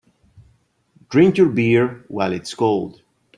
[1.09, 3.03] Drink your beer while it's cold.